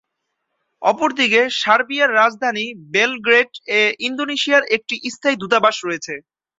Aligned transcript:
অপরদিকে 0.81 1.41
সার্বিয়ার 1.61 2.09
রাজধানী 2.13 2.65
বেলগ্রেড 2.93 3.49
এ 3.71 3.93
ইন্দোনেশিয়ার 4.07 4.63
একটি 4.75 4.95
স্থায়ী 5.13 5.35
দূতাবাস 5.41 5.75
রয়েছে। 5.81 6.13